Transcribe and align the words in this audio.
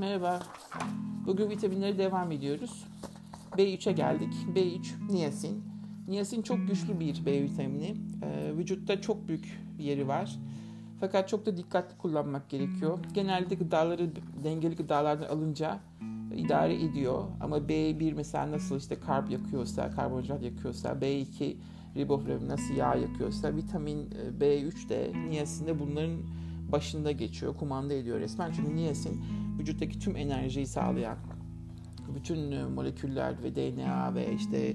Merhaba. 0.00 0.40
Bugün 1.26 1.50
vitaminleri 1.50 1.98
devam 1.98 2.32
ediyoruz. 2.32 2.84
B3'e 3.56 3.92
geldik. 3.92 4.34
B3 4.54 5.12
niyasin. 5.12 5.64
Niyasin 6.08 6.42
çok 6.42 6.68
güçlü 6.68 7.00
bir 7.00 7.26
B 7.26 7.42
vitamini. 7.42 7.94
Ee, 8.22 8.52
vücutta 8.56 9.00
çok 9.00 9.28
büyük 9.28 9.60
yeri 9.78 10.08
var. 10.08 10.38
Fakat 11.00 11.28
çok 11.28 11.46
da 11.46 11.56
dikkatli 11.56 11.98
kullanmak 11.98 12.48
gerekiyor. 12.48 12.98
Genelde 13.14 13.54
gıdaları 13.54 14.10
dengeli 14.44 14.76
gıdalardan 14.76 15.28
alınca 15.28 15.80
idare 16.34 16.84
ediyor. 16.84 17.24
Ama 17.40 17.56
B1 17.58 18.14
mesela 18.14 18.50
nasıl 18.50 18.78
işte 18.78 19.00
karp 19.00 19.30
yakıyorsa, 19.30 19.90
karbonhidrat 19.90 20.42
yakıyorsa, 20.42 20.88
B2 20.88 21.56
riboflavin 21.96 22.48
nasıl 22.48 22.74
yağ 22.74 22.94
yakıyorsa 22.94 23.56
vitamin 23.56 24.10
e, 24.10 24.44
B3 24.44 24.88
de 24.88 25.12
niyasin 25.28 25.66
de 25.66 25.78
bunların 25.78 26.20
başında 26.72 27.12
geçiyor, 27.12 27.56
kumanda 27.56 27.94
ediyor 27.94 28.20
resmen. 28.20 28.52
Çünkü 28.52 28.76
niyasin 28.76 29.24
vücuttaki 29.58 29.98
tüm 29.98 30.16
enerjiyi 30.16 30.66
sağlayan, 30.66 31.18
bütün 32.14 32.52
e, 32.52 32.64
moleküller 32.64 33.42
ve 33.42 33.54
DNA 33.54 34.14
ve 34.14 34.34
işte 34.34 34.74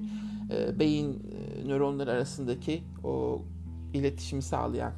e, 0.51 0.79
beyin 0.79 1.13
e, 1.13 1.67
nöronları 1.67 2.11
arasındaki 2.11 2.83
o 3.03 3.41
iletişimi 3.93 4.41
sağlayan 4.41 4.93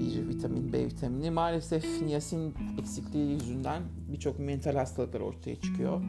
bir 0.00 0.28
vitamin, 0.28 0.72
B 0.72 0.86
vitamini. 0.86 1.30
Maalesef 1.30 2.02
niyasin 2.02 2.54
eksikliği 2.78 3.32
yüzünden 3.32 3.82
birçok 4.12 4.38
mental 4.38 4.74
hastalıklar 4.74 5.20
ortaya 5.20 5.56
çıkıyor. 5.60 6.02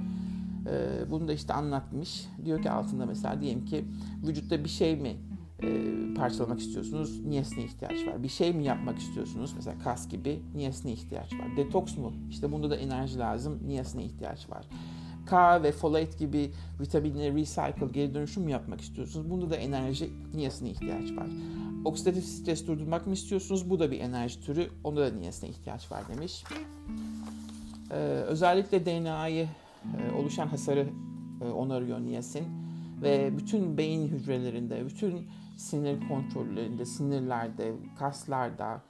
Bunu 1.12 1.28
da 1.28 1.34
işte 1.34 1.54
anlatmış. 1.54 2.26
Diyor 2.46 2.62
ki 2.62 2.72
altında 2.72 3.06
mesela 3.06 3.42
diyelim 3.42 3.66
ki 3.66 3.86
vücutta 4.28 4.64
bir 4.64 4.70
şey 4.70 4.96
mi 4.96 5.16
e, 5.64 6.14
parçalamak 6.14 6.60
istiyorsunuz, 6.60 7.26
niyesine 7.26 7.64
ihtiyaç 7.64 8.08
var. 8.08 8.24
Bir 8.24 8.28
şey 8.28 8.54
mi 8.54 8.64
yapmak 8.64 9.00
istiyorsunuz, 9.00 9.54
mesela 9.56 9.80
kas 9.84 10.10
gibi, 10.10 10.40
niyesine 10.56 10.92
ihtiyaç 10.92 11.34
var. 11.34 11.58
Detoks 11.58 11.98
mu? 11.98 12.14
İşte 12.30 12.52
bunda 12.52 12.70
da 12.70 12.76
enerji 12.76 13.20
lazım, 13.20 13.60
niyesine 13.68 14.04
ihtiyaç 14.04 14.50
var. 14.50 14.66
K 15.26 15.64
ve 15.64 15.72
folate 15.72 16.18
gibi 16.20 16.52
vitaminleri 16.82 17.36
recycle, 17.36 17.88
geri 17.94 18.14
dönüşüm 18.14 18.48
yapmak 18.48 18.82
istiyorsunuz. 18.82 19.30
Bunda 19.30 19.50
da 19.50 19.56
enerji, 19.56 20.10
niyesine 20.36 20.70
ihtiyaç 20.70 21.12
var. 21.12 21.28
Oksidatif 21.86 22.26
stres 22.26 22.68
durdurmak 22.68 23.08
mı 23.08 23.14
istiyorsunuz? 23.14 23.70
Bu 23.70 23.80
da 23.80 23.92
bir 23.92 24.00
enerji 24.00 24.42
türü, 24.42 24.68
onda 24.84 25.02
da 25.02 25.16
niyesine 25.16 25.50
ihtiyaç 25.50 25.92
var 25.92 26.04
demiş. 26.16 26.44
Ee, 27.92 27.96
özellikle 28.28 28.86
DNA'yı 28.86 29.48
e, 29.84 30.16
oluşan 30.20 30.48
hasarı 30.48 30.88
e, 31.42 31.46
onarıyor 31.46 32.00
niyasin 32.00 32.46
ve 33.02 33.38
bütün 33.38 33.78
beyin 33.78 34.08
hücrelerinde, 34.08 34.86
bütün 34.86 35.28
sinir 35.58 36.08
kontrollerinde, 36.08 36.86
sinirlerde, 36.86 37.74
kaslarda, 38.00 38.82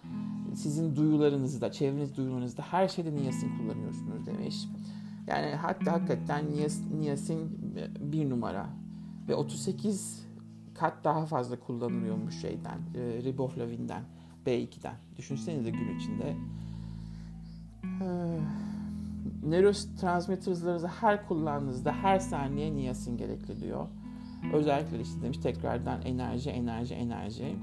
sizin 0.56 0.95
duyularınızda, 0.95 1.72
çevreniz 1.72 2.17
duyularınızda 2.17 2.61
her 2.61 2.88
şeyde 2.88 3.16
niyasin 3.16 3.58
kullanıyorsunuz 3.58 4.25
demiş. 4.25 4.67
Yani 5.28 5.56
hatta 5.56 5.91
hakikaten 5.91 6.52
niyas, 6.52 6.80
niyasin 7.00 7.58
bir 8.00 8.30
numara 8.30 8.69
ve 9.28 9.36
38 9.36 10.28
kat 10.73 11.03
daha 11.03 11.25
fazla 11.25 11.59
kullanılıyormuş 11.59 12.41
şeyden, 12.41 12.80
e, 12.95 13.23
riboflavinden, 13.23 14.03
B2'den. 14.45 14.95
Düşünsenize 15.17 15.69
gün 15.69 16.00
içinde. 16.00 16.36
E, 18.02 18.39
her 21.02 21.28
kullandığınızda 21.28 21.94
her 21.94 22.19
saniye 22.19 22.75
niyasin 22.75 23.17
gerekli 23.17 23.61
diyor. 23.61 23.88
Özellikle 24.53 25.02
işte 25.02 25.22
demiş 25.22 25.38
tekrardan 25.38 26.02
enerji, 26.02 26.49
enerji, 26.49 26.94
enerji. 26.94 27.55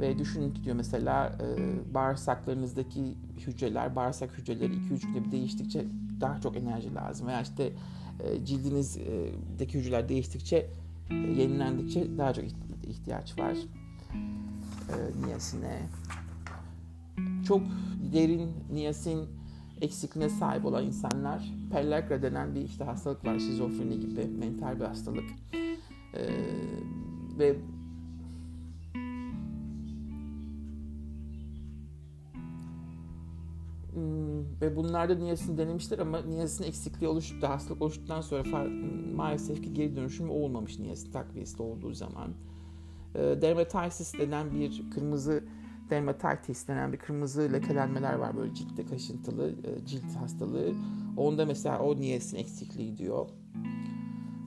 Ve 0.00 0.18
düşünün 0.18 0.54
ki 0.54 0.64
diyor 0.64 0.76
mesela 0.76 1.38
e, 1.40 1.94
bağırsaklarınızdaki 1.94 3.14
hücreler, 3.46 3.96
bağırsak 3.96 4.38
hücreleri 4.38 4.72
2-3 4.72 5.06
günde 5.06 5.24
bir 5.24 5.30
değiştikçe 5.32 5.84
daha 6.20 6.40
çok 6.40 6.56
enerji 6.56 6.94
lazım. 6.94 7.26
Veya 7.26 7.40
işte 7.40 7.72
e, 8.24 8.44
cildinizdeki 8.44 9.78
hücreler 9.78 10.08
değiştikçe, 10.08 10.70
e, 11.10 11.14
yenilendikçe 11.14 12.18
daha 12.18 12.32
çok 12.34 12.44
ihtiyaç 12.88 13.38
var 13.38 13.56
e, 14.90 15.26
niyasine. 15.26 15.78
Çok 17.46 17.62
derin 18.12 18.50
niyasin 18.72 19.28
eksikliğine 19.80 20.30
sahip 20.30 20.64
olan 20.64 20.86
insanlar 20.86 21.52
pellagra 21.72 22.22
denen 22.22 22.54
bir 22.54 22.60
işte 22.60 22.84
hastalık 22.84 23.24
var. 23.24 23.38
Şizofreni 23.38 24.00
gibi 24.00 24.24
mental 24.24 24.80
bir 24.80 24.84
hastalık. 24.84 25.24
Ee, 26.14 26.28
ve 27.38 27.56
hmm, 33.94 34.60
ve 34.60 34.76
bunlarda 34.76 35.14
niyasin 35.14 35.58
denemişler 35.58 35.98
ama 35.98 36.20
niyasin 36.22 36.64
eksikliği 36.64 37.10
oluştu, 37.10 37.48
hastalık 37.48 37.82
oluştuktan 37.82 38.20
sonra 38.20 38.64
maalesef 39.16 39.62
ki 39.62 39.72
geri 39.72 39.96
dönüşüm 39.96 40.30
olmamış 40.30 40.78
niyasin 40.78 41.12
takviyesi 41.12 41.62
olduğu 41.62 41.92
zaman. 41.92 42.34
E, 43.14 43.18
dermatitis 43.18 44.14
denen 44.14 44.50
bir 44.50 44.82
kırmızı 44.94 45.44
dermatitis 45.90 46.68
denen 46.68 46.92
bir 46.92 46.98
kırmızı 46.98 47.52
lekelenmeler 47.52 48.14
var 48.14 48.36
böyle 48.36 48.54
ciltte 48.54 48.86
kaşıntılı 48.86 49.50
e, 49.50 49.86
cilt 49.86 50.16
hastalığı. 50.20 50.72
Onda 51.16 51.46
mesela 51.46 51.78
o 51.78 52.00
niyasin 52.00 52.36
eksikliği 52.36 52.98
diyor. 52.98 53.28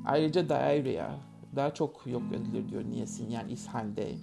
Ayrıca 0.06 0.50
diarrhea 0.50 1.33
daha 1.56 1.74
çok 1.74 2.08
yok 2.08 2.24
edilir 2.34 2.70
diyor 2.70 2.84
niyesin 2.90 3.30
yani 3.30 3.52
ishalde. 3.52 4.16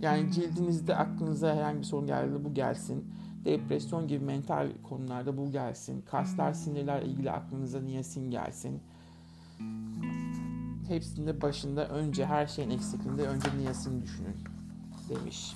Yani 0.00 0.32
cildinizde 0.32 0.96
aklınıza 0.96 1.54
herhangi 1.56 1.78
bir 1.78 1.84
sorun 1.84 2.06
geldi 2.06 2.44
bu 2.44 2.54
gelsin. 2.54 3.04
Depresyon 3.44 4.08
gibi 4.08 4.24
mental 4.24 4.68
konularda 4.82 5.36
bu 5.36 5.50
gelsin. 5.50 6.02
Kaslar, 6.10 6.52
sinirler 6.52 7.02
ilgili 7.02 7.30
aklınıza 7.30 7.80
niyesin 7.80 8.30
gelsin. 8.30 8.80
Hepsinde 10.88 11.40
başında 11.40 11.88
önce 11.88 12.26
her 12.26 12.46
şeyin 12.46 12.70
eksikliğinde 12.70 13.28
önce 13.28 13.48
niyesin 13.58 14.02
düşünün 14.02 14.36
demiş. 15.08 15.54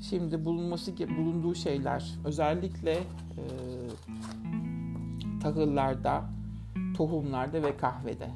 Şimdi 0.00 0.44
bulunması 0.44 0.96
bulunduğu 0.98 1.54
şeyler 1.54 2.14
özellikle 2.24 2.92
e, 2.92 3.44
tahıllarda, 5.42 6.24
tohumlarda 6.96 7.62
ve 7.62 7.76
kahvede. 7.76 8.30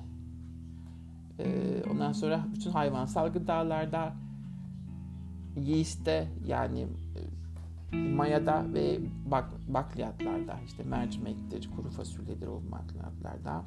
Ee, 1.39 1.83
ondan 1.91 2.13
sonra 2.13 2.47
bütün 2.55 2.71
hayvansal 2.71 3.33
gıdalarda, 3.33 4.13
yeast'te 5.57 6.29
yani 6.47 6.87
e, 7.93 7.97
mayada 7.97 8.75
ve 8.75 8.99
bak, 9.27 9.51
bakliyatlarda 9.69 10.57
işte 10.67 10.83
mercimektir, 10.85 11.71
kuru 11.77 11.91
fasulyedir 11.91 12.47
o 12.47 12.63
bakliyatlarda. 12.73 13.65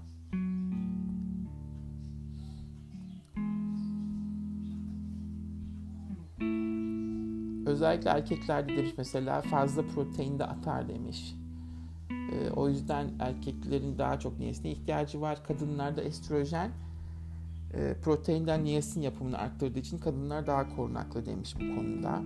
Özellikle 7.66 8.10
erkeklerde 8.10 8.78
demiş 8.78 8.92
mesela 8.98 9.42
fazla 9.42 9.82
protein 9.88 10.40
de 10.40 10.46
atar 10.46 10.88
demiş. 10.88 11.39
E, 12.32 12.52
o 12.52 12.70
yüzden 12.70 13.10
erkeklerin 13.20 13.98
daha 13.98 14.20
çok 14.20 14.40
niyesine 14.40 14.72
ihtiyacı 14.72 15.22
var. 15.22 15.44
Kadınlarda 15.44 16.02
estrojen 16.02 16.72
e, 17.74 17.96
proteinden 18.04 18.64
niyesin 18.64 19.02
yapımını 19.02 19.38
arttırdığı 19.38 19.80
için 19.80 19.98
kadınlar 19.98 20.48
daha 20.48 20.76
korunaklı 20.76 21.26
demiş 21.26 21.56
bu 21.56 21.76
konuda. 21.76 22.22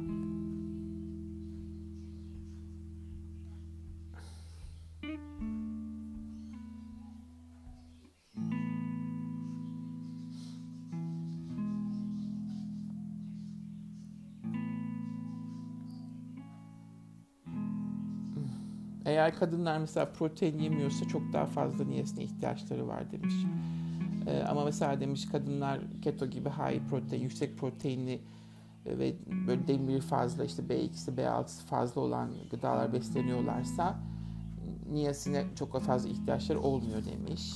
Eğer 19.34 19.40
kadınlar 19.40 19.78
mesela 19.78 20.06
protein 20.14 20.60
yemiyorsa 20.60 21.08
çok 21.08 21.34
daha 21.34 21.46
fazla 21.46 21.86
niyesine 21.86 22.24
ihtiyaçları 22.24 22.88
var 22.88 23.12
demiş. 23.12 23.34
Ee, 24.28 24.44
ama 24.44 24.66
mesela 24.66 25.00
demiş 25.00 25.28
kadınlar 25.32 25.80
keto 26.02 26.26
gibi 26.26 26.50
high 26.50 26.90
protein, 26.90 27.22
yüksek 27.22 27.58
proteinli 27.58 28.22
e, 28.86 29.00
ve 29.00 29.14
böyle 29.48 29.68
demir 29.68 30.02
fazla 30.02 30.46
işte 30.46 30.64
B2'si 30.64 31.16
B6'sı 31.16 31.66
fazla 31.66 32.02
olan 32.02 32.30
gıdalar 32.52 32.94
besleniyorlarsa 32.94 34.00
niyesine 34.92 35.46
çok 35.56 35.82
fazla 35.82 36.10
ihtiyaçları 36.10 36.60
olmuyor 36.60 37.06
demiş. 37.06 37.54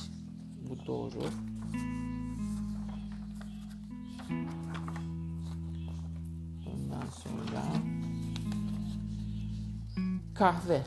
Bu 0.69 0.85
doğru. 0.87 1.19
Ondan 6.67 7.09
sonra 7.09 7.63
kahve. 10.35 10.81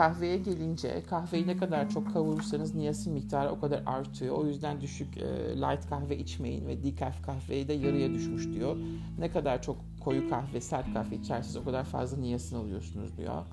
Kahveye 0.00 0.36
gelince 0.36 1.02
kahveyi 1.10 1.46
ne 1.46 1.56
kadar 1.56 1.90
çok 1.90 2.12
kavurursanız 2.12 2.74
niyasin 2.74 3.12
miktarı 3.12 3.50
o 3.50 3.60
kadar 3.60 3.82
artıyor. 3.86 4.36
O 4.36 4.46
yüzden 4.46 4.80
düşük 4.80 5.16
e, 5.16 5.56
light 5.56 5.88
kahve 5.88 6.18
içmeyin 6.18 6.66
ve 6.66 6.84
decaf 6.84 7.22
kahveyi 7.22 7.68
de 7.68 7.72
yarıya 7.72 8.14
düşmüş 8.14 8.52
diyor. 8.52 8.76
Ne 9.18 9.30
kadar 9.30 9.62
çok 9.62 9.76
koyu 10.04 10.30
kahve, 10.30 10.60
sert 10.60 10.94
kahve 10.94 11.16
içerseniz 11.16 11.56
o 11.56 11.64
kadar 11.64 11.84
fazla 11.84 12.16
niyasin 12.16 12.56
alıyorsunuz 12.56 13.16
diyor. 13.16 13.46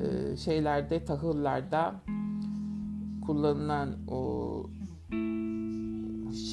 Ee, 0.00 0.36
şeylerde, 0.36 1.04
tahıllarda 1.04 1.94
kullanılan 3.26 3.96
o 4.08 4.66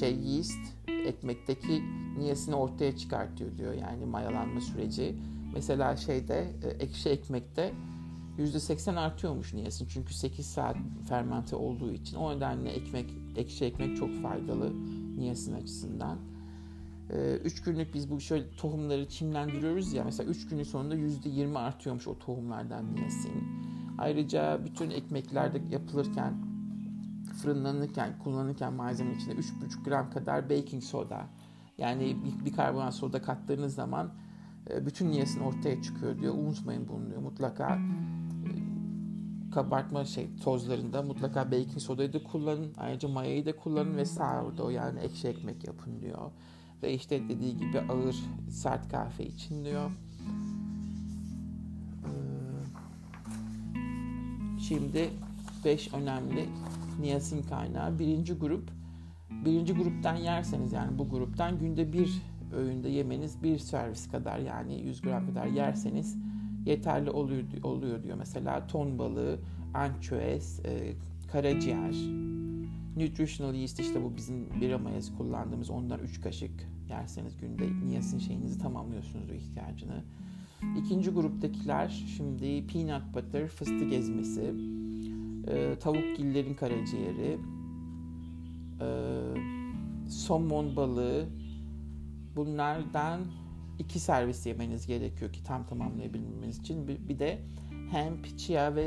şey 0.00 0.18
yeast 0.18 0.60
ekmekteki 1.06 1.82
niyesini 2.18 2.54
ortaya 2.54 2.96
çıkartıyor 2.96 3.58
diyor. 3.58 3.72
Yani 3.72 4.06
mayalanma 4.06 4.60
süreci. 4.60 5.16
Mesela 5.54 5.96
şeyde 5.96 6.52
e, 6.64 6.68
ekşi 6.68 7.08
ekmekte 7.08 7.72
%80 8.38 8.98
artıyormuş 8.98 9.54
niyesin. 9.54 9.86
Çünkü 9.88 10.14
8 10.14 10.46
saat 10.46 10.76
fermente 11.08 11.56
olduğu 11.56 11.92
için. 11.92 12.16
O 12.16 12.36
nedenle 12.36 12.70
ekmek, 12.70 13.14
ekşi 13.36 13.64
ekmek 13.64 13.96
çok 13.96 14.22
faydalı 14.22 14.72
niyesin 15.18 15.54
açısından. 15.54 16.18
3 17.44 17.60
ee, 17.60 17.64
günlük 17.64 17.94
biz 17.94 18.10
bu 18.10 18.20
şöyle 18.20 18.50
tohumları 18.56 19.08
çimlendiriyoruz 19.08 19.92
ya 19.92 20.04
mesela 20.04 20.30
3 20.30 20.48
günün 20.48 20.62
sonunda 20.62 20.96
%20 20.96 21.58
artıyormuş 21.58 22.08
o 22.08 22.18
tohumlardan 22.18 22.94
niyesin. 22.94 23.32
Ayrıca 23.98 24.60
bütün 24.64 24.90
ekmeklerde 24.90 25.62
yapılırken 25.70 26.34
fırınlanırken 27.42 28.18
kullanırken 28.18 28.72
malzeme 28.72 29.14
içinde 29.14 29.34
3,5 29.34 29.84
gram 29.84 30.10
kadar 30.10 30.50
baking 30.50 30.82
soda 30.82 31.26
yani 31.78 32.16
bir, 32.24 32.44
bir 32.44 32.52
karbonat 32.52 32.94
soda 32.94 33.22
kattığınız 33.22 33.74
zaman 33.74 34.10
e, 34.70 34.86
bütün 34.86 35.10
niyesin 35.10 35.40
ortaya 35.40 35.82
çıkıyor 35.82 36.18
diyor. 36.18 36.34
Unutmayın 36.34 36.88
bunu 36.88 37.10
diyor. 37.10 37.22
Mutlaka 37.22 37.78
kabartma 39.54 40.04
şey 40.04 40.28
tozlarında 40.44 41.02
mutlaka 41.02 41.46
baking 41.46 41.78
sodayı 41.78 42.12
da 42.12 42.22
kullanın. 42.22 42.72
Ayrıca 42.76 43.08
mayayı 43.08 43.46
da 43.46 43.56
kullanın 43.56 43.96
ve 43.96 44.04
sourdough 44.04 44.72
yani 44.72 45.00
ekşi 45.00 45.28
ekmek 45.28 45.64
yapın 45.64 46.00
diyor. 46.00 46.30
Ve 46.82 46.94
işte 46.94 47.28
dediği 47.28 47.56
gibi 47.56 47.80
ağır 47.80 48.16
sert 48.50 48.88
kahve 48.88 49.26
için 49.26 49.64
diyor. 49.64 49.90
Ee, 52.04 52.10
şimdi 54.60 55.10
5 55.64 55.94
önemli 55.94 56.48
niyasin 57.00 57.42
kaynağı. 57.42 57.98
Birinci 57.98 58.34
grup 58.34 58.70
birinci 59.30 59.72
gruptan 59.72 60.16
yerseniz 60.16 60.72
yani 60.72 60.98
bu 60.98 61.08
gruptan 61.08 61.58
günde 61.58 61.92
bir 61.92 62.22
öğünde 62.52 62.88
yemeniz 62.88 63.42
bir 63.42 63.58
servis 63.58 64.10
kadar 64.10 64.38
yani 64.38 64.80
100 64.80 65.02
gram 65.02 65.26
kadar 65.26 65.46
yerseniz 65.46 66.16
yeterli 66.66 67.10
oluyor, 67.10 67.42
oluyor 67.62 68.02
diyor. 68.02 68.16
Mesela 68.18 68.66
ton 68.66 68.98
balığı, 68.98 69.38
ançoes, 69.74 70.64
e, 70.64 70.94
karaciğer, 71.32 71.94
nutritional 72.96 73.54
yeast 73.54 73.80
işte 73.80 74.02
bu 74.02 74.16
bizim 74.16 74.60
bira 74.60 74.78
mayası 74.78 75.16
kullandığımız 75.16 75.70
ondan 75.70 76.00
3 76.00 76.20
kaşık 76.20 76.68
yerseniz 76.88 77.36
günde 77.36 77.64
niyasin 77.86 78.18
şeyinizi 78.18 78.58
tamamlıyorsunuz 78.58 79.30
o 79.30 79.34
ihtiyacını. 79.34 80.04
İkinci 80.78 81.10
gruptakiler 81.10 82.04
şimdi 82.16 82.66
peanut 82.66 83.14
butter, 83.14 83.48
fıstık 83.48 83.92
ezmesi, 83.92 84.54
e, 85.48 85.78
tavuk 85.80 86.16
gillerin 86.16 86.54
karaciğeri, 86.54 87.38
e, 88.80 88.88
somon 90.08 90.76
balığı 90.76 91.26
bunlardan 92.36 93.20
iki 93.82 94.00
servis 94.00 94.46
yemeniz 94.46 94.86
gerekiyor 94.86 95.32
ki 95.32 95.44
tam 95.44 95.66
tamamlayabilmeniz 95.66 96.58
için. 96.58 96.88
Bir, 96.88 97.08
bir 97.08 97.18
de 97.18 97.42
hemp, 97.90 98.38
chia 98.38 98.74
ve 98.74 98.86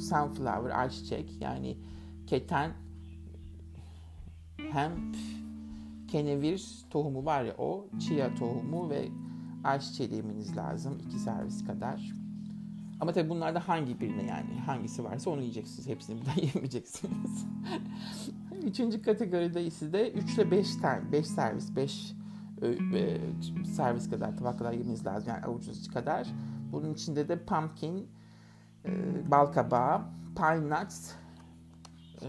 sunflower, 0.00 0.70
ayçiçek 0.70 1.40
yani 1.40 1.76
keten, 2.26 2.70
hemp, 4.72 5.16
kenevir 6.08 6.84
tohumu 6.90 7.24
var 7.24 7.44
ya 7.44 7.54
o, 7.58 7.86
chia 7.98 8.34
tohumu 8.34 8.90
ve 8.90 9.08
ayçiçeği 9.64 10.14
yemeniz 10.14 10.56
lazım. 10.56 10.98
iki 11.06 11.18
servis 11.18 11.64
kadar. 11.64 12.12
Ama 13.00 13.12
tabii 13.12 13.28
bunlarda 13.28 13.68
hangi 13.68 14.00
birine 14.00 14.26
yani 14.26 14.60
hangisi 14.66 15.04
varsa 15.04 15.30
onu 15.30 15.40
yiyeceksiniz. 15.40 15.88
Hepsini 15.88 16.20
birden 16.20 16.46
yemeyeceksiniz. 16.54 17.46
Üçüncü 18.62 19.02
kategoride 19.02 19.64
ise 19.64 19.92
de 19.92 20.12
3 20.12 20.34
ile 20.34 20.50
5 20.50 20.76
tane 20.76 21.12
5 21.12 21.26
servis 21.26 21.76
5 21.76 22.12
e, 22.12 22.25
servis 23.64 24.10
kadar 24.10 24.36
tabak 24.36 24.58
kadar 24.58 24.72
yemeniz 24.72 25.06
lazım 25.06 25.28
yani 25.28 25.44
avucunuz 25.44 25.88
kadar. 25.88 26.28
Bunun 26.72 26.94
içinde 26.94 27.28
de 27.28 27.44
pumpkin, 27.44 28.08
e, 28.84 28.90
bal 29.30 29.46
kabağı, 29.46 30.00
pine 30.36 30.70
nuts, 30.70 31.12
e, 32.22 32.28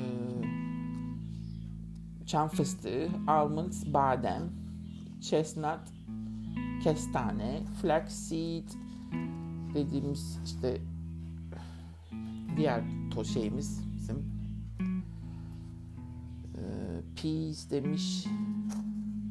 çam 2.25 2.47
fıstığı, 2.47 3.09
almonds, 3.27 3.85
badem, 3.85 4.43
chestnut, 5.21 5.79
kestane, 6.83 7.63
flaxseed 7.81 8.69
dediğimiz 9.73 10.39
işte 10.45 10.81
diğer 12.57 12.83
to 13.11 13.23
şeyimiz 13.23 13.81
bizim 13.95 14.17
e, 16.55 16.63
peas 17.21 17.71
demiş 17.71 18.25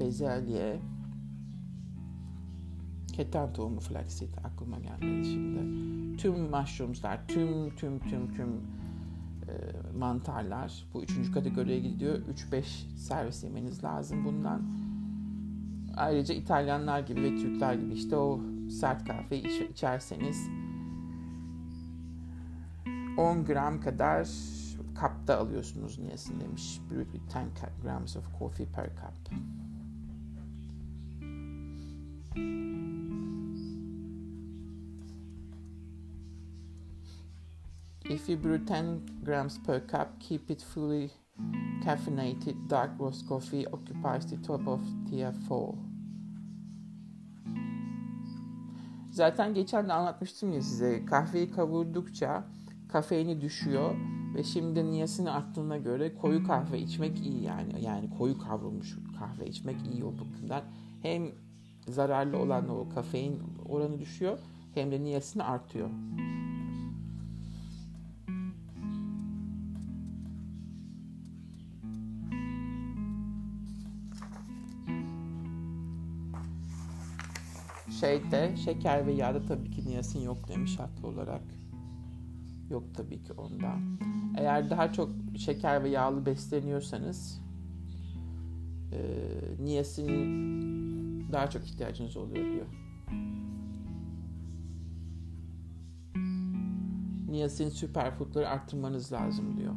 bezelye 0.00 0.80
keten 3.12 3.52
tohumu 3.52 3.80
flaxseed 3.80 4.34
aklıma 4.44 4.78
gelmedi 4.78 5.24
şimdi. 5.24 5.86
Tüm 6.16 6.50
mushroomslar, 6.50 7.28
tüm 7.28 7.76
tüm 7.76 7.98
tüm 7.98 8.34
tüm 8.34 8.48
e, 9.48 9.54
mantarlar 9.98 10.86
bu 10.94 11.02
üçüncü 11.02 11.32
kategoriye 11.32 11.80
gidiyor. 11.80 12.18
3-5 12.52 12.62
servis 12.96 13.44
yemeniz 13.44 13.84
lazım 13.84 14.24
bundan. 14.24 14.62
Ayrıca 15.96 16.34
İtalyanlar 16.34 17.00
gibi 17.00 17.22
ve 17.22 17.36
Türkler 17.36 17.74
gibi 17.74 17.94
işte 17.94 18.16
o 18.16 18.40
sert 18.70 19.04
kahve 19.08 19.38
iç, 19.38 19.70
içerseniz 19.70 20.48
10 23.18 23.44
gram 23.44 23.80
kadar 23.80 24.28
kapta 24.94 25.38
alıyorsunuz 25.38 25.98
niyesin 25.98 26.40
demiş. 26.40 26.80
Brewed 26.90 27.12
with 27.12 27.36
10 27.36 27.44
grams 27.82 28.16
of 28.16 28.38
coffee 28.38 28.66
per 28.66 28.84
cup. 28.84 29.36
If 38.08 38.28
you 38.28 38.36
brew 38.36 38.58
10 38.58 39.00
grams 39.24 39.58
per 39.58 39.80
cup, 39.80 40.20
keep 40.20 40.50
it 40.50 40.62
fully 40.62 41.10
caffeinated. 41.84 42.68
Dark 42.68 42.90
roast 43.00 43.28
coffee 43.28 43.66
occupies 43.66 44.26
the 44.26 44.36
top 44.36 44.68
of 44.68 44.80
tier 45.10 45.32
4. 45.48 45.74
Zaten 49.10 49.54
geçen 49.54 49.88
de 49.88 49.92
anlatmıştım 49.92 50.52
ya 50.52 50.62
size 50.62 51.04
kahveyi 51.04 51.50
kavurdukça 51.50 52.44
kafeini 52.88 53.40
düşüyor 53.40 53.94
ve 54.34 54.42
şimdi 54.42 54.84
niyesini 54.84 55.30
arttığına 55.30 55.76
göre 55.76 56.14
koyu 56.14 56.44
kahve 56.44 56.78
içmek 56.78 57.26
iyi 57.26 57.42
yani. 57.42 57.84
Yani 57.84 58.10
koyu 58.10 58.38
kavrulmuş 58.38 58.98
kahve 59.18 59.46
içmek 59.46 59.76
iyi 59.92 60.04
o 60.04 60.12
bakımdan. 60.12 60.62
Hem 61.02 61.32
zararlı 61.88 62.38
olan 62.38 62.68
o 62.68 62.88
kafein 62.94 63.42
oranı 63.68 63.98
düşüyor 63.98 64.38
hem 64.74 64.90
de 64.90 65.02
niyesini 65.02 65.42
artıyor. 65.42 65.88
Şeyde 78.00 78.56
şeker 78.56 79.06
ve 79.06 79.12
yağda 79.12 79.42
tabii 79.42 79.70
ki 79.70 79.86
niyasin 79.86 80.20
yok 80.20 80.48
demiş 80.48 80.78
haklı 80.78 81.08
olarak. 81.08 81.42
Yok 82.70 82.84
tabii 82.94 83.22
ki 83.22 83.32
onda. 83.32 83.74
Eğer 84.38 84.70
daha 84.70 84.92
çok 84.92 85.10
şeker 85.36 85.84
ve 85.84 85.88
yağlı 85.88 86.26
besleniyorsanız 86.26 87.40
e, 88.92 88.98
niyasin 89.64 90.65
daha 91.36 91.50
çok 91.50 91.66
ihtiyacınız 91.66 92.16
oluyor 92.16 92.44
diyor. 92.52 92.66
Niyasin 97.28 97.68
süperfoodları 97.68 98.48
arttırmanız 98.48 99.12
lazım 99.12 99.56
diyor. 99.58 99.72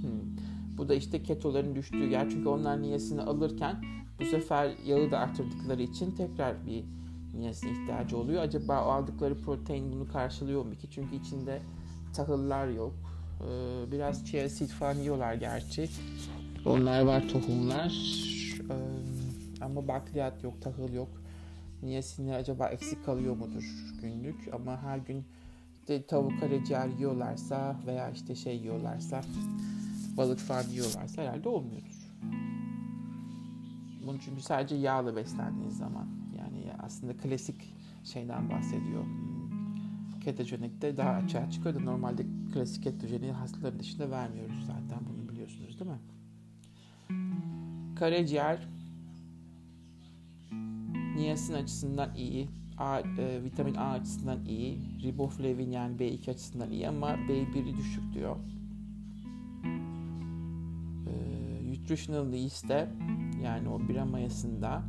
Hmm. 0.00 0.36
Bu 0.78 0.88
da 0.88 0.94
işte 0.94 1.22
ketoların 1.22 1.74
düştüğü 1.74 2.10
yer. 2.10 2.30
Çünkü 2.30 2.48
onlar 2.48 2.82
niyasini 2.82 3.22
alırken 3.22 3.84
bu 4.20 4.24
sefer 4.24 4.74
yağı 4.86 5.10
da 5.10 5.18
arttırdıkları 5.18 5.82
için 5.82 6.10
tekrar 6.10 6.66
bir 6.66 6.84
niyesine 7.34 7.70
ihtiyacı 7.70 8.18
oluyor. 8.18 8.42
Acaba 8.42 8.84
o 8.84 8.88
aldıkları 8.88 9.38
protein 9.38 9.92
bunu 9.92 10.08
karşılıyor 10.08 10.64
mu 10.64 10.74
ki? 10.74 10.90
Çünkü 10.90 11.16
içinde 11.16 11.62
tahıllar 12.14 12.68
yok. 12.68 12.94
Ee, 13.40 13.92
biraz 13.92 14.26
chia 14.26 14.48
seed 14.48 14.68
falan 14.68 14.94
yiyorlar 14.94 15.34
gerçi. 15.34 15.88
Onlar 16.64 17.02
var 17.02 17.28
tohumlar. 17.28 17.92
Ee, 18.70 19.15
ama 19.60 19.88
bakliyat 19.88 20.44
yok, 20.44 20.62
tahıl 20.62 20.92
yok. 20.92 21.22
Niyesini 21.82 22.34
acaba 22.34 22.68
eksik 22.68 23.04
kalıyor 23.04 23.36
mudur 23.36 23.64
günlük? 24.02 24.54
Ama 24.54 24.82
her 24.82 24.98
gün 24.98 25.24
işte 25.80 26.06
tavuk 26.06 26.40
karaciğer 26.40 26.88
yiyorlarsa 26.88 27.76
veya 27.86 28.10
işte 28.10 28.34
şey 28.34 28.56
yiyorlarsa 28.56 29.20
balık 30.16 30.38
falan 30.38 30.62
yiyorlarsa 30.62 31.22
herhalde 31.22 31.48
olmuyordur. 31.48 31.96
Bunu 34.06 34.18
çünkü 34.20 34.42
sadece 34.42 34.76
yağlı 34.76 35.16
beslendiğiniz 35.16 35.76
zaman 35.76 36.06
yani 36.38 36.72
aslında 36.82 37.16
klasik 37.16 37.74
şeyden 38.04 38.50
bahsediyor. 38.50 39.04
Ketojenikte 40.24 40.96
daha 40.96 41.10
açığa 41.10 41.50
çıkıyor 41.50 41.74
da 41.74 41.80
normalde 41.80 42.26
klasik 42.54 42.82
ketojeni 42.82 43.32
hastaların 43.32 43.80
dışında 43.80 44.10
vermiyoruz 44.10 44.66
zaten 44.66 44.98
bunu 45.08 45.28
biliyorsunuz 45.28 45.80
değil 45.80 45.90
mi? 45.90 45.98
Karaciğer 47.96 48.68
niyasin 51.16 51.54
açısından 51.54 52.14
iyi, 52.14 52.48
A, 52.78 53.00
e, 53.00 53.44
vitamin 53.44 53.74
A 53.74 53.90
açısından 53.90 54.44
iyi, 54.44 54.78
riboflavin 55.02 55.70
yani 55.70 55.96
B2 55.96 56.30
açısından 56.30 56.70
iyi 56.70 56.88
ama 56.88 57.10
B1'i 57.10 57.76
düşük 57.76 58.14
diyor. 58.14 58.36
E, 61.06 61.12
nutritional 61.70 62.32
yeast'te 62.32 62.88
yani 63.44 63.68
o 63.68 63.88
bira 63.88 64.04
mayasında 64.04 64.82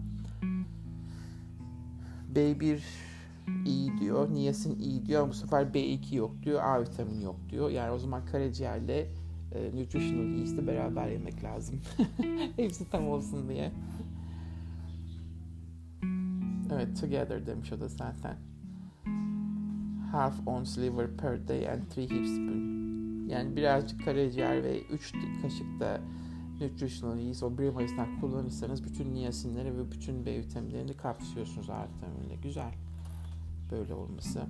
B1 2.36 2.80
iyi 3.66 3.98
diyor, 3.98 4.34
niyasin 4.34 4.80
iyi 4.80 5.06
diyor 5.06 5.22
ama 5.22 5.32
bu 5.32 5.36
sefer 5.36 5.64
B2 5.64 6.16
yok 6.16 6.36
diyor, 6.44 6.64
A 6.64 6.82
vitamini 6.82 7.24
yok 7.24 7.36
diyor. 7.50 7.70
Yani 7.70 7.92
o 7.92 7.98
zaman 7.98 8.26
karaciğerle 8.26 9.08
e, 9.52 9.82
nutritional 9.82 10.38
yeast'i 10.38 10.68
beraber 10.68 11.08
yemek 11.08 11.44
lazım. 11.44 11.82
Hepsi 12.56 12.90
tam 12.90 13.08
olsun 13.08 13.50
diye. 13.50 13.72
Evet, 16.78 17.02
together 17.02 17.46
demiş 17.46 17.74
o 17.74 17.80
da 17.80 17.88
zaten. 17.88 18.38
Half 20.12 20.48
ounce 20.48 20.82
liver 20.82 21.18
per 21.18 21.48
day 21.48 21.70
and 21.70 21.82
three 21.90 22.10
heap 22.10 22.26
spoon. 22.26 23.28
Yani 23.28 23.56
birazcık 23.56 24.06
karaciğer 24.06 24.64
ve 24.64 24.82
3 24.82 25.14
kaşık 25.42 25.80
da 25.80 26.02
nutritional 26.62 27.20
yeast 27.20 27.44
o 27.44 27.58
bir 27.58 27.70
mayısından 27.70 28.20
kullanırsanız 28.20 28.84
bütün 28.84 29.14
niyasinleri 29.14 29.78
ve 29.78 29.92
bütün 29.92 30.26
B 30.26 30.38
vitaminlerini 30.38 30.94
kapsıyorsunuz 30.94 31.70
A 31.70 31.88
vitaminle. 31.88 32.36
Güzel. 32.44 32.74
Böyle 33.72 33.94
olması. 33.94 34.48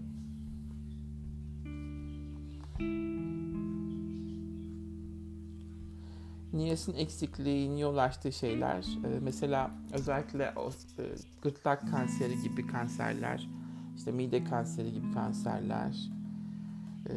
Niyasin 6.54 6.94
eksikliğinin 6.94 7.78
yol 7.78 7.98
açtığı 7.98 8.32
şeyler 8.32 8.78
e, 8.80 9.20
mesela 9.20 9.72
özellikle 9.94 10.54
o, 10.56 10.70
e, 10.70 11.04
gırtlak 11.42 11.92
kanseri 11.92 12.42
gibi 12.42 12.68
kanserler 12.68 13.50
işte 13.96 14.12
mide 14.12 14.44
kanseri 14.44 14.94
gibi 14.94 15.12
kanserler 15.14 16.10
e, 17.10 17.14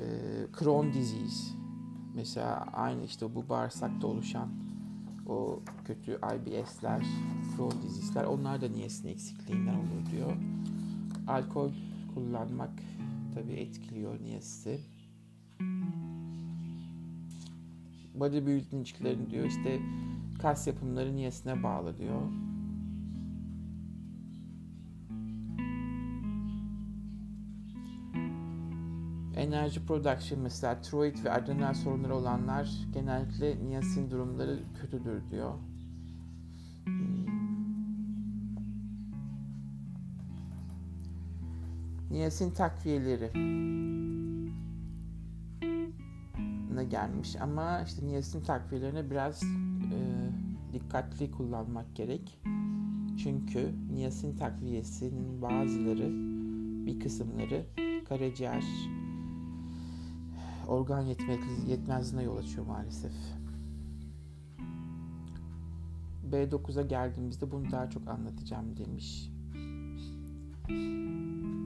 Crohn 0.58 0.92
disease 0.92 1.54
mesela 2.14 2.66
aynı 2.72 3.04
işte 3.04 3.34
bu 3.34 3.48
bağırsakta 3.48 4.06
oluşan 4.06 4.48
o 5.26 5.60
kötü 5.84 6.12
IBS'ler 6.12 7.06
Crohn 7.56 7.82
disease'ler 7.82 8.24
onlar 8.24 8.60
da 8.60 8.68
niyasin 8.68 9.08
eksikliğinden 9.08 9.74
olur 9.74 10.10
diyor. 10.10 10.32
Alkol 11.26 11.70
kullanmak 12.14 12.72
tabii 13.34 13.52
etkiliyor 13.52 14.22
niyesi 14.22 14.80
bodybuildingçilerin 18.20 19.30
diyor 19.30 19.44
işte 19.44 19.80
kas 20.42 20.66
yapımları 20.66 21.16
niyesine 21.16 21.62
bağlı 21.62 21.98
diyor. 21.98 22.22
Enerji 29.36 29.86
production 29.86 30.40
mesela 30.40 30.80
tiroid 30.80 31.24
ve 31.24 31.32
adrenal 31.32 31.74
sorunları 31.74 32.14
olanlar 32.14 32.70
genellikle 32.94 33.56
niyasin 33.64 34.10
durumları 34.10 34.58
kötüdür 34.80 35.30
diyor. 35.30 35.54
Niyasin 42.10 42.50
takviyeleri 42.50 43.30
gelmiş 46.90 47.36
ama 47.36 47.80
işte 47.80 48.06
niyasin 48.06 48.40
takviyelerine 48.40 49.10
biraz 49.10 49.42
e, 49.42 49.98
dikkatli 50.72 51.30
kullanmak 51.30 51.96
gerek. 51.96 52.40
Çünkü 53.22 53.74
niyasin 53.92 54.36
takviyesinin 54.36 55.42
bazıları 55.42 56.10
bir 56.86 57.00
kısımları 57.00 57.66
karaciğer 58.08 58.64
organ 60.68 61.06
yetmezliğine 61.66 62.22
yol 62.22 62.36
açıyor 62.36 62.66
maalesef. 62.66 63.12
B9'a 66.30 66.82
geldiğimizde 66.82 67.50
bunu 67.50 67.70
daha 67.70 67.90
çok 67.90 68.08
anlatacağım 68.08 68.76
demiş. 68.76 69.30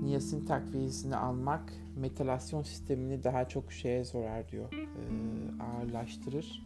Niyasin 0.04 0.46
takviyesini 0.46 1.16
almak 1.16 1.72
metalasyon 1.96 2.62
sistemini 2.62 3.24
daha 3.24 3.48
çok 3.48 3.72
şeye 3.72 4.04
zorar 4.04 4.48
diyor. 4.48 4.72
E, 4.72 5.02
ağırlaştırır. 5.62 6.62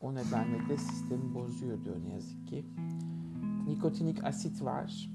O 0.00 0.14
nedenle 0.14 0.68
de 0.68 0.76
sistemi 0.76 1.34
bozuyor 1.34 1.84
diyor 1.84 1.96
ne 2.04 2.12
yazık 2.12 2.48
ki. 2.48 2.64
Nikotinik 3.66 4.24
asit 4.24 4.64
var. 4.64 5.10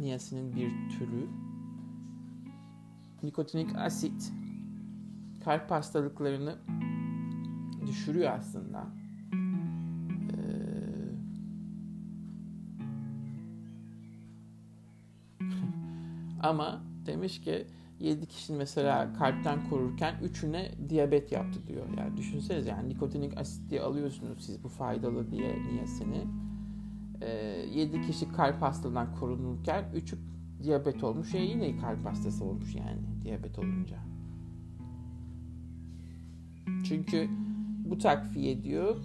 Niyasinin 0.00 0.56
bir 0.56 0.70
türü. 0.98 1.28
Nikotinik 3.22 3.76
asit 3.76 4.32
kalp 5.44 5.70
hastalıklarını 5.70 6.58
düşürüyor 7.86 8.32
aslında. 8.32 9.03
Ama 16.44 16.82
demiş 17.06 17.40
ki 17.40 17.66
7 18.00 18.26
kişinin 18.26 18.58
mesela 18.58 19.12
kalpten 19.12 19.68
korurken 19.70 20.14
3'üne 20.14 20.88
diyabet 20.88 21.32
yaptı 21.32 21.66
diyor. 21.66 21.86
Yani 21.98 22.16
düşünseniz 22.16 22.66
yani 22.66 22.88
nikotinik 22.88 23.38
asit 23.38 23.70
diye 23.70 23.80
alıyorsunuz 23.80 24.44
siz 24.46 24.64
bu 24.64 24.68
faydalı 24.68 25.30
diye 25.30 25.62
niyesini. 25.62 26.24
Ee, 27.20 27.28
7 27.74 28.02
kişi 28.02 28.32
kalp 28.32 28.62
hastalığından 28.62 29.14
korunurken 29.14 29.84
3'ü 29.94 30.18
diyabet 30.62 31.04
olmuş. 31.04 31.34
Ya 31.34 31.40
yine 31.40 31.76
kalp 31.76 32.04
hastası 32.04 32.44
olmuş 32.44 32.74
yani 32.74 33.00
diyabet 33.22 33.58
olunca. 33.58 33.98
Çünkü 36.84 37.28
bu 37.84 37.98
takviye 37.98 38.62
diyor 38.62 38.96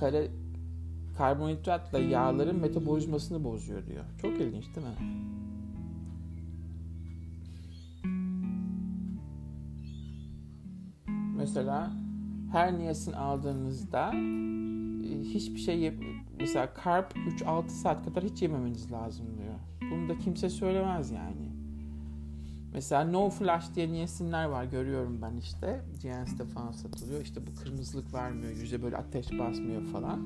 kara 0.00 0.22
karbonhidratla 1.18 1.98
yağların 1.98 2.60
metabolizmasını 2.60 3.44
bozuyor 3.44 3.86
diyor. 3.86 4.04
Çok 4.22 4.40
ilginç 4.40 4.64
değil 4.76 4.86
mi? 4.86 5.26
mesela 11.46 11.90
her 12.52 12.78
niyesin 12.78 13.12
aldığınızda 13.12 14.12
e, 15.04 15.20
hiçbir 15.20 15.58
şey 15.58 15.78
yap 15.78 15.94
mesela 16.40 16.74
karp 16.74 17.16
3-6 17.16 17.68
saat 17.68 18.04
kadar 18.04 18.24
hiç 18.24 18.42
yememeniz 18.42 18.92
lazım 18.92 19.26
diyor. 19.38 19.54
Bunu 19.90 20.08
da 20.08 20.18
kimse 20.18 20.50
söylemez 20.50 21.10
yani. 21.10 21.50
Mesela 22.72 23.04
no 23.04 23.30
flash 23.30 23.74
diye 23.74 23.92
niyesinler 23.92 24.44
var 24.44 24.64
görüyorum 24.64 25.22
ben 25.22 25.36
işte. 25.36 25.80
GNS'de 26.02 26.44
falan 26.44 26.72
satılıyor. 26.72 27.20
İşte 27.22 27.40
bu 27.46 27.62
kırmızılık 27.62 28.14
vermiyor. 28.14 28.52
Yüze 28.52 28.82
böyle 28.82 28.96
ateş 28.96 29.38
basmıyor 29.38 29.82
falan. 29.82 30.20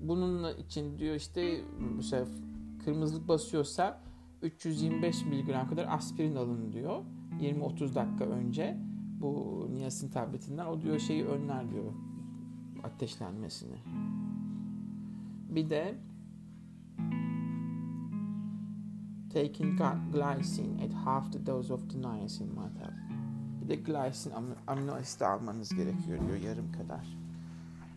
Bunun 0.00 0.56
için 0.56 0.98
diyor 0.98 1.14
işte 1.14 1.64
mesela 1.96 2.26
kırmızılık 2.84 3.28
basıyorsa 3.28 4.00
325 4.42 5.24
mg 5.24 5.68
kadar 5.68 5.86
aspirin 5.88 6.36
alın 6.36 6.72
diyor. 6.72 7.02
20-30 7.40 7.94
dakika 7.94 8.24
önce 8.24 8.78
bu 9.20 9.66
niyasin 9.70 10.10
tabletinden 10.10 10.66
o 10.66 10.80
diyor 10.80 10.98
şeyi 10.98 11.24
önler 11.24 11.70
diyor 11.70 11.92
ateşlenmesini. 12.82 13.76
Bir 15.48 15.70
de 15.70 15.98
taking 19.32 19.78
glycine 20.12 20.84
at 20.84 20.94
half 20.94 21.32
the 21.32 21.46
dose 21.46 21.74
of 21.74 21.90
the 21.90 22.02
niacin 22.02 22.46
might 22.46 22.76
help. 22.78 22.94
Bir 23.62 23.68
de 23.68 23.76
glycine 23.76 24.34
amino 24.66 24.92
asit 24.92 25.22
almanız 25.22 25.74
gerekiyor 25.74 26.18
diyor 26.26 26.36
yarım 26.36 26.72
kadar. 26.72 27.27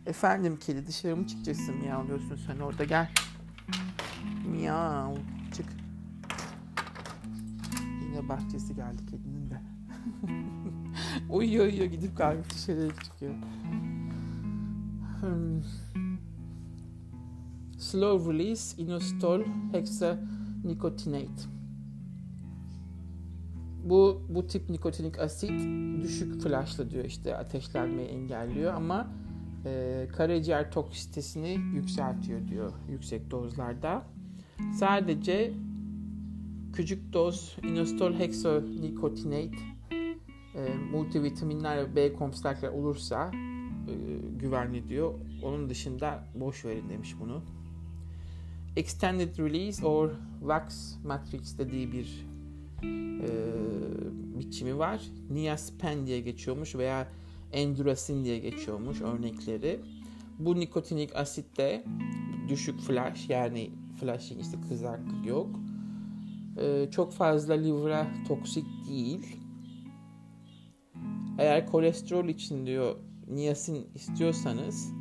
Efendim 0.06 0.58
kedi 0.60 0.88
dışarı 0.88 1.18
mı 1.18 1.28
çıkacaksın 1.28 1.76
miyavlıyorsun 1.76 2.36
sen 2.48 2.60
orada 2.60 2.84
gel. 2.84 3.10
Miyav 4.48 5.16
çık. 5.54 5.66
Yine 8.04 8.30
bahçesi 8.30 8.76
geldi 8.76 9.06
kedinin 9.06 9.50
de. 9.50 9.62
uyuyor 11.30 11.66
uyuyor 11.66 11.86
gidip 11.86 12.18
kahve 12.18 12.50
dışarıya 12.50 12.90
çıkıyor. 13.04 13.34
Hmm. 15.22 15.62
Slow 17.78 18.34
release 18.34 18.82
inositol 18.82 19.42
hexanikotinate. 19.72 21.44
Bu 23.84 24.22
bu 24.30 24.48
tip 24.48 24.70
nikotinik 24.70 25.20
asit 25.20 25.52
düşük 26.04 26.42
flashlı 26.42 26.90
diyor 26.90 27.06
işte 27.06 27.38
ateşlenmeyi 27.38 28.08
engelliyor 28.08 28.74
ama 28.74 29.08
e, 29.66 30.08
karaciğer 30.18 30.72
toksitesini 30.72 31.60
yükseltiyor 31.76 32.48
diyor 32.48 32.74
yüksek 32.90 33.32
dozlarda. 33.32 34.04
Sadece 34.74 35.54
küçük 36.74 37.14
doz 37.14 37.58
inositol 37.64 38.14
hexonikotinate 38.14 39.58
e, 40.56 40.76
multivitaminler 40.92 41.78
ve 41.78 41.96
B 41.96 42.14
kompleksler 42.14 42.70
olursa 42.70 43.32
e, 43.88 43.94
güvenli 44.40 44.90
diyor. 44.90 45.14
Onun 45.44 45.70
dışında 45.70 46.24
boş 46.36 46.66
verin 46.66 46.90
demiş 46.90 47.16
bunu. 47.20 47.42
Extended 48.76 49.38
release 49.38 49.86
or 49.86 50.10
wax 50.40 50.96
matrix 51.06 51.58
dediği 51.58 51.92
bir 51.92 52.26
e, 53.24 53.30
biçimi 54.40 54.78
var. 54.78 55.02
Niaspen 55.30 56.08
diye 56.08 56.20
geçiyormuş 56.22 56.76
veya 56.76 57.08
endurasin 57.54 58.24
diye 58.24 58.40
geçiyormuş 58.40 59.02
örnekleri. 59.02 59.80
Bu 60.40 60.60
nikotinik 60.60 61.16
asitte 61.16 61.84
düşük 62.50 62.80
flash 62.80 63.30
yani 63.30 63.72
flashing 64.00 64.42
işte 64.42 64.58
kızarıklık 64.70 65.26
yok. 65.26 65.60
Ee, 66.58 66.88
çok 66.92 67.14
fazla 67.14 67.54
livra 67.54 68.08
toksik 68.28 68.66
değil. 68.90 69.38
Eğer 71.38 71.68
kolesterol 71.68 72.28
için 72.28 72.66
diyor 72.66 72.96
niyasin 73.28 73.88
istiyorsanız 73.96 74.94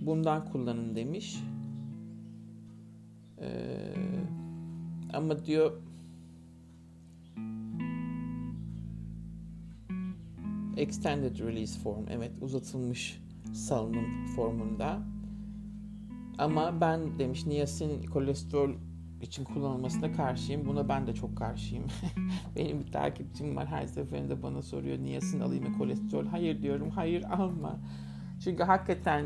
bundan 0.00 0.44
kullanın 0.52 0.94
demiş. 0.94 1.42
Ee, 3.40 3.94
ama 5.12 5.46
diyor 5.46 5.72
extended 10.76 11.38
release 11.38 11.80
form 11.80 12.04
evet 12.10 12.32
uzatılmış 12.40 13.22
salınım 13.52 14.26
formunda. 14.26 15.02
Ama 16.38 16.80
ben 16.80 17.18
demiş 17.18 17.46
niyasin 17.46 18.02
kolesterol 18.02 18.70
için 19.22 19.44
kullanılmasına 19.44 20.12
karşıyım. 20.12 20.66
Buna 20.66 20.88
ben 20.88 21.06
de 21.06 21.14
çok 21.14 21.36
karşıyım. 21.36 21.84
Benim 22.56 22.80
bir 22.80 22.92
takipçim 22.92 23.56
var 23.56 23.66
her 23.66 23.86
seferinde 23.86 24.42
bana 24.42 24.62
soruyor 24.62 24.98
niyasin 24.98 25.40
alayım 25.40 25.68
mı 25.68 25.78
kolesterol? 25.78 26.26
Hayır 26.26 26.62
diyorum 26.62 26.90
hayır 26.90 27.24
alma. 27.24 27.80
Çünkü 28.44 28.62
hakikaten 28.62 29.24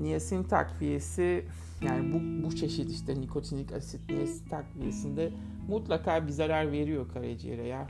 niyasin 0.00 0.44
takviyesi 0.44 1.44
yani 1.82 2.12
bu, 2.12 2.46
bu 2.46 2.56
çeşit 2.56 2.90
işte 2.90 3.20
nikotinik 3.20 3.72
asit 3.72 4.10
niyasin 4.10 4.48
takviyesinde 4.48 5.30
mutlaka 5.68 6.26
bir 6.26 6.32
zarar 6.32 6.72
veriyor 6.72 7.08
karaciğere 7.08 7.66
ya. 7.66 7.86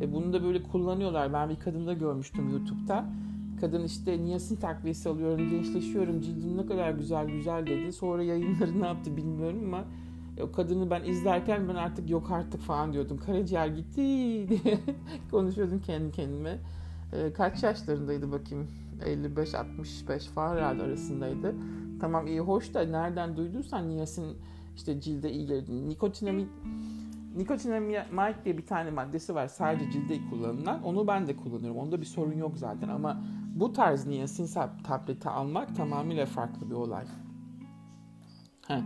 E 0.00 0.12
bunu 0.12 0.32
da 0.32 0.42
böyle 0.42 0.62
kullanıyorlar. 0.62 1.32
Ben 1.32 1.50
bir 1.50 1.56
kadında 1.56 1.92
görmüştüm 1.92 2.50
YouTube'da. 2.50 3.04
Kadın 3.60 3.84
işte 3.84 4.22
niyasin 4.22 4.56
takviyesi 4.56 5.08
alıyorum, 5.08 5.50
gençleşiyorum, 5.50 6.20
cildim 6.20 6.56
ne 6.56 6.66
kadar 6.66 6.90
güzel 6.90 7.26
güzel 7.26 7.66
dedi. 7.66 7.92
Sonra 7.92 8.22
yayınları 8.22 8.80
ne 8.80 8.86
yaptı 8.86 9.16
bilmiyorum 9.16 9.60
ama 9.64 9.84
o 10.42 10.52
kadını 10.52 10.90
ben 10.90 11.04
izlerken 11.04 11.68
ben 11.68 11.74
artık 11.74 12.10
yok 12.10 12.30
artık 12.30 12.60
falan 12.60 12.92
diyordum. 12.92 13.18
Karaciğer 13.26 13.66
gitti 13.66 13.96
diye 14.48 14.78
konuşuyordum 15.30 15.80
kendi 15.80 16.12
kendime. 16.12 16.58
E, 17.12 17.32
kaç 17.32 17.62
yaşlarındaydı 17.62 18.32
bakayım? 18.32 18.68
55-65 19.04 20.20
falan 20.20 20.56
herhalde 20.56 20.82
arasındaydı. 20.82 21.54
Tamam 22.00 22.26
iyi 22.26 22.40
hoş 22.40 22.74
da 22.74 22.82
nereden 22.82 23.36
duyduysan 23.36 23.88
niyasin 23.88 24.36
işte 24.76 25.00
cilde 25.00 25.32
iyi 25.32 25.46
geldi. 25.46 25.88
Nikotinamid 25.88 26.46
Nikotinamide 27.36 28.44
diye 28.44 28.58
bir 28.58 28.66
tane 28.66 28.90
maddesi 28.90 29.34
var 29.34 29.48
sadece 29.48 29.90
cilde 29.90 30.18
kullanılan. 30.30 30.82
Onu 30.82 31.06
ben 31.06 31.26
de 31.26 31.36
kullanıyorum. 31.36 31.78
Onda 31.78 32.00
bir 32.00 32.06
sorun 32.06 32.32
yok 32.32 32.58
zaten 32.58 32.88
ama 32.88 33.22
bu 33.54 33.72
tarz 33.72 34.06
niyasin 34.06 34.60
tableti 34.84 35.28
almak 35.28 35.76
tamamıyla 35.76 36.26
farklı 36.26 36.70
bir 36.70 36.74
olay. 36.74 37.04
Ha, 38.68 38.80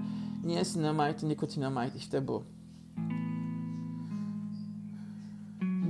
niacinamide, 0.45 1.29
nikotinamide 1.29 1.97
işte 1.97 2.29
bu. 2.29 2.45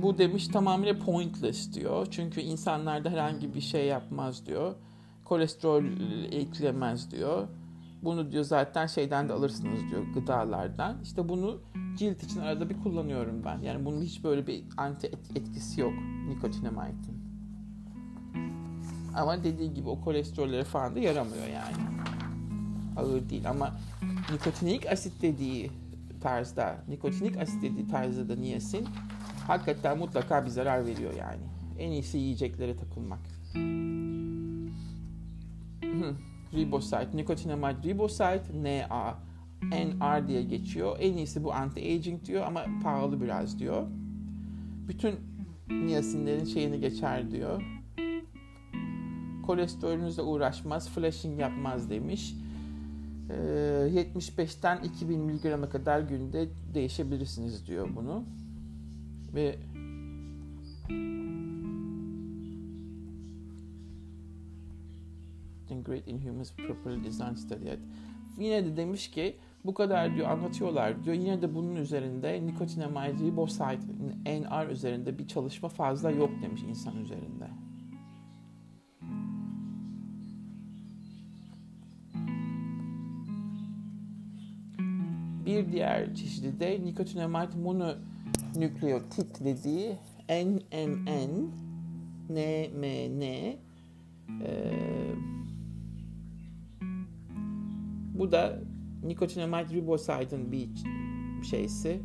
Bu 0.01 0.17
demiş 0.17 0.47
tamamıyla 0.47 0.99
pointless 0.99 1.73
diyor. 1.73 2.07
Çünkü 2.11 2.41
insanlarda 2.41 3.09
herhangi 3.09 3.53
bir 3.53 3.61
şey 3.61 3.85
yapmaz 3.85 4.45
diyor. 4.45 4.75
Kolesterol 5.23 5.83
eklemez 6.31 7.11
diyor. 7.11 7.47
Bunu 8.03 8.31
diyor 8.31 8.43
zaten 8.43 8.87
şeyden 8.87 9.29
de 9.29 9.33
alırsınız 9.33 9.79
diyor 9.89 10.03
gıdalardan. 10.13 10.97
İşte 11.03 11.29
bunu 11.29 11.61
cilt 11.97 12.23
için 12.23 12.39
arada 12.39 12.69
bir 12.69 12.79
kullanıyorum 12.83 13.41
ben. 13.45 13.59
Yani 13.59 13.85
bunun 13.85 14.01
hiç 14.01 14.23
böyle 14.23 14.47
bir 14.47 14.63
anti 14.77 15.07
etkisi 15.35 15.81
yok 15.81 15.93
nikotinamide'in. 16.29 17.25
Ama 19.15 19.43
dediği 19.43 19.73
gibi 19.73 19.89
o 19.89 20.01
kolesterollere 20.01 20.63
falan 20.63 20.95
da 20.95 20.99
yaramıyor 20.99 21.47
yani. 21.47 21.75
Ağır 22.97 23.29
değil 23.29 23.49
ama 23.49 23.75
nikotinik 24.31 24.85
asit 24.91 25.21
dediği 25.21 25.71
tarzda, 26.21 26.83
nikotinik 26.87 27.37
asit 27.37 27.61
dediği 27.61 27.87
tarzda 27.87 28.29
da 28.29 28.35
niyasin 28.35 28.87
hakikaten 29.47 29.97
mutlaka 29.97 30.45
bir 30.45 30.49
zarar 30.49 30.85
veriyor 30.85 31.13
yani. 31.13 31.43
En 31.79 31.91
iyisi 31.91 32.17
yiyeceklere 32.17 32.75
takılmak. 32.77 33.19
ribosite, 36.53 37.09
nikotinamide 37.17 37.83
ribosite, 37.83 38.43
NA, 38.63 39.17
NR 39.71 40.27
diye 40.27 40.43
geçiyor. 40.43 40.97
En 40.99 41.17
iyisi 41.17 41.43
bu 41.43 41.49
anti-aging 41.49 42.25
diyor 42.25 42.43
ama 42.47 42.65
pahalı 42.83 43.21
biraz 43.21 43.59
diyor. 43.59 43.87
Bütün 44.87 45.15
niyasinlerin 45.69 46.45
şeyini 46.45 46.79
geçer 46.79 47.31
diyor. 47.31 47.63
Kolesterolünüzle 49.45 50.21
uğraşmaz, 50.21 50.89
flashing 50.89 51.39
yapmaz 51.39 51.89
demiş. 51.89 52.35
Ee, 53.29 53.33
75'ten 53.33 54.83
2000 54.83 55.19
mg'e 55.19 55.69
kadar 55.69 55.99
günde 55.99 56.47
değişebilirsiniz 56.73 57.67
diyor 57.67 57.89
bunu. 57.95 58.23
Ve 59.35 59.55
Great 65.85 66.07
Inhumans 66.07 66.51
Properly 66.51 67.03
Designed 67.03 67.37
Study. 67.37 67.69
Yine 68.37 68.65
de 68.65 68.77
demiş 68.77 69.11
ki 69.11 69.35
bu 69.65 69.73
kadar 69.73 70.15
diyor 70.15 70.29
anlatıyorlar 70.29 71.03
diyor. 71.03 71.15
Yine 71.15 71.41
de 71.41 71.55
bunun 71.55 71.75
üzerinde 71.75 72.45
nikotinamide 72.45 73.25
riboside 73.25 73.79
NR 74.25 74.69
üzerinde 74.69 75.19
bir 75.19 75.27
çalışma 75.27 75.69
fazla 75.69 76.11
yok 76.11 76.29
demiş 76.41 76.61
insan 76.69 76.97
üzerinde. 76.97 77.47
Bir 85.45 85.71
diğer 85.71 86.15
çeşidi 86.15 86.59
de 86.59 86.81
nikotinamide 86.85 87.57
mononükleotit 87.63 89.43
dediği 89.43 89.95
NMN 90.29 91.49
NMN 92.29 93.21
e, 93.21 93.57
bu 98.13 98.31
da 98.31 98.59
nikotinamide 99.07 99.73
riboside'ın 99.73 100.51
bir 100.51 100.69
şeysi. 101.49 102.01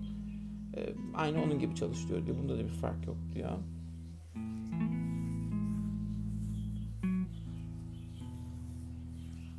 E, 0.77 0.95
aynı 1.15 1.43
onun 1.43 1.59
gibi 1.59 1.75
çalışıyor 1.75 2.27
diyor. 2.27 2.39
Bunda 2.39 2.59
da 2.59 2.65
bir 2.65 2.69
fark 2.69 3.07
yok 3.07 3.17
diyor. 3.35 3.51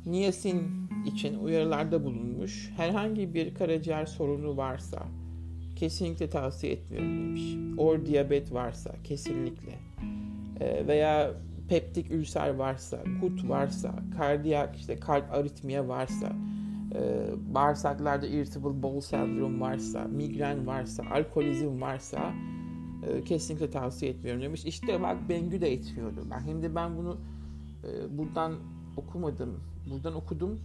Niyasin 0.06 0.88
için 1.06 1.38
uyarılarda 1.38 2.04
bulunmuş. 2.04 2.70
Herhangi 2.76 3.34
bir 3.34 3.54
karaciğer 3.54 4.06
sorunu 4.06 4.56
varsa 4.56 5.02
kesinlikle 5.76 6.30
tavsiye 6.30 6.72
etmiyorum 6.72 7.18
demiş. 7.18 7.42
Or 7.78 8.06
diyabet 8.06 8.52
varsa 8.52 8.94
kesinlikle. 9.04 9.78
E, 10.60 10.86
veya 10.86 11.34
peptik 11.68 12.10
ülser 12.10 12.54
varsa, 12.54 12.98
gut 13.20 13.48
varsa, 13.48 13.94
kardiyak 14.16 14.76
işte 14.76 15.00
kalp 15.00 15.32
aritmiye 15.32 15.88
varsa, 15.88 16.32
e, 16.94 17.30
bağırsaklarda 17.54 18.26
irritable 18.26 18.82
bowel 18.82 19.00
sendrom 19.00 19.60
varsa, 19.60 20.04
migren 20.04 20.66
varsa, 20.66 21.02
alkolizm 21.10 21.80
varsa 21.80 22.32
e, 23.02 23.24
kesinlikle 23.24 23.70
tavsiye 23.70 24.10
etmiyorum 24.10 24.42
demiş. 24.42 24.64
İşte 24.64 25.02
bak 25.02 25.28
Bengü 25.28 25.60
de 25.60 25.72
etmiyordu. 25.72 26.26
Ben 26.30 26.40
hem 26.40 26.62
de 26.62 26.74
ben 26.74 26.96
bunu 26.96 27.18
e, 27.84 28.18
buradan 28.18 28.54
okumadım. 28.96 29.60
Buradan 29.90 30.14
okudum. 30.14 30.60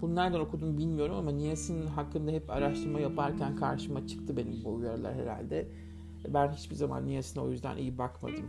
Bunlardan 0.00 0.40
okudum 0.40 0.78
bilmiyorum 0.78 1.16
ama 1.16 1.30
Niyasin 1.30 1.86
hakkında 1.86 2.30
hep 2.30 2.50
araştırma 2.50 3.00
yaparken 3.00 3.56
karşıma 3.56 4.06
çıktı 4.06 4.36
benim 4.36 4.64
bu 4.64 4.74
uyarılar 4.74 5.14
herhalde. 5.14 5.68
Ben 6.28 6.52
hiçbir 6.52 6.74
zaman 6.74 7.06
Niyasin'e 7.06 7.42
o 7.42 7.50
yüzden 7.50 7.76
iyi 7.76 7.98
bakmadım. 7.98 8.46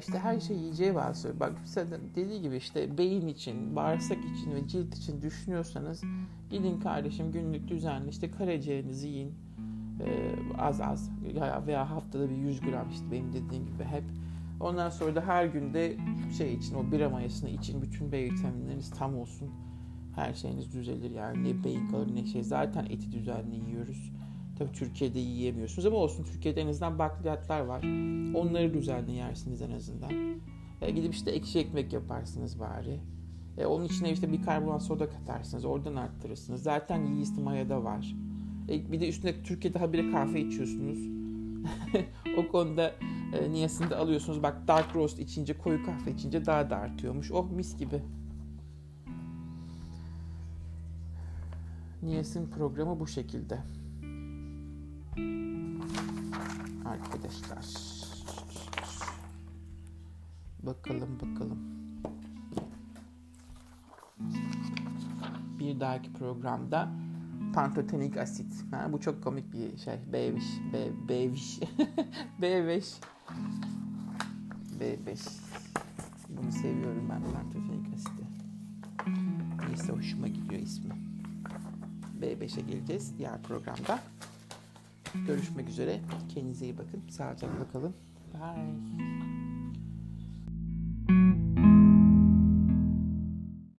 İşte 0.00 0.18
her 0.18 0.40
şey 0.40 0.56
yiyeceği 0.56 0.94
bazı. 0.94 1.40
Bak 1.40 1.52
mesela 1.60 1.98
dediği 2.14 2.42
gibi 2.42 2.56
işte 2.56 2.98
beyin 2.98 3.28
için, 3.28 3.76
bağırsak 3.76 4.18
için 4.18 4.54
ve 4.54 4.68
cilt 4.68 4.96
için 4.96 5.22
düşünüyorsanız 5.22 6.02
gidin 6.50 6.80
kardeşim 6.80 7.32
günlük 7.32 7.68
düzenli 7.68 8.10
işte 8.10 8.30
karaciğerinizi 8.30 9.08
yiyin. 9.08 9.34
Ee, 10.00 10.32
az 10.58 10.80
az 10.80 11.10
veya 11.66 11.90
haftada 11.90 12.30
bir 12.30 12.36
100 12.36 12.60
gram 12.60 12.90
işte 12.90 13.12
benim 13.12 13.32
dediğim 13.32 13.66
gibi 13.66 13.84
hep. 13.84 14.04
Ondan 14.60 14.90
sonra 14.90 15.14
da 15.14 15.20
her 15.20 15.46
günde 15.46 15.96
şey 16.38 16.54
için 16.54 16.74
o 16.74 16.92
bira 16.92 17.10
mayasını 17.10 17.50
için 17.50 17.82
bütün 17.82 18.12
B 18.12 18.24
vitaminleriniz 18.24 18.90
tam 18.90 19.18
olsun. 19.18 19.50
Her 20.14 20.34
şeyiniz 20.34 20.72
düzelir 20.72 21.10
yani 21.10 21.44
ne 21.44 21.64
beyin 21.64 21.88
kalır 21.88 22.14
ne 22.14 22.26
şey. 22.26 22.42
Zaten 22.42 22.84
eti 22.84 23.12
düzenli 23.12 23.70
yiyoruz. 23.70 24.12
Tabii 24.60 24.72
Türkiye'de 24.72 25.18
yiyemiyorsunuz 25.18 25.86
ama 25.86 25.96
olsun 25.96 26.24
Türkiye'de 26.24 26.60
en 26.60 26.66
azından 26.66 26.98
bakliyatlar 26.98 27.60
var. 27.60 27.82
Onları 28.34 28.74
düzenli 28.74 29.12
yersiniz 29.12 29.62
en 29.62 29.70
azından. 29.70 30.10
E, 30.82 30.90
gidip 30.90 31.14
işte 31.14 31.30
ekşi 31.30 31.58
ekmek 31.58 31.92
yaparsınız 31.92 32.60
bari. 32.60 33.00
E, 33.58 33.66
onun 33.66 33.84
içine 33.84 34.12
işte 34.12 34.32
bir 34.32 34.42
karbonat 34.42 34.82
soda 34.82 35.10
katarsınız. 35.10 35.64
Oradan 35.64 35.96
arttırırsınız. 35.96 36.62
Zaten 36.62 37.06
yeast 37.06 37.38
maya 37.38 37.68
da 37.68 37.84
var. 37.84 38.16
E, 38.68 38.92
bir 38.92 39.00
de 39.00 39.08
üstüne 39.08 39.42
Türkiye'de 39.42 39.78
habire 39.78 40.10
kahve 40.10 40.40
içiyorsunuz. 40.40 40.98
o 42.36 42.48
konuda 42.48 42.94
e, 43.40 43.52
niyasını 43.52 43.96
alıyorsunuz. 43.96 44.42
Bak 44.42 44.68
dark 44.68 44.96
roast 44.96 45.18
içince, 45.18 45.58
koyu 45.58 45.84
kahve 45.84 46.10
içince 46.10 46.46
daha 46.46 46.70
da 46.70 46.76
artıyormuş. 46.76 47.32
Oh 47.32 47.50
mis 47.50 47.76
gibi. 47.76 48.02
Niyas'ın 52.02 52.50
programı 52.50 53.00
bu 53.00 53.06
şekilde. 53.06 53.58
Arkadaşlar. 56.84 57.66
Bakalım 60.62 61.20
bakalım. 61.20 61.58
Bir 65.58 65.80
dahaki 65.80 66.12
programda 66.12 66.88
pantotenik 67.54 68.16
asit. 68.16 68.64
Ha, 68.70 68.92
bu 68.92 69.00
çok 69.00 69.24
komik 69.24 69.52
bir 69.52 69.78
şey. 69.78 69.94
B5. 70.12 70.40
B, 70.72 70.90
B5. 71.08 71.62
B5. 72.40 72.94
B5. 74.80 75.40
Bunu 76.28 76.52
seviyorum 76.52 77.08
ben 77.10 77.22
pantotenik 77.32 77.94
asiti. 77.94 78.24
Neyse 79.68 79.92
hoşuma 79.92 80.28
gidiyor 80.28 80.62
ismi. 80.62 80.90
B5'e 82.20 82.60
geleceğiz 82.60 83.18
diğer 83.18 83.42
programda. 83.42 84.00
Görüşmek 85.26 85.68
üzere. 85.68 86.00
Kendinize 86.34 86.64
iyi 86.64 86.78
bakın. 86.78 87.02
Sağlıcakla 87.10 87.68
kalın. 87.72 87.94
Bye. 88.34 89.39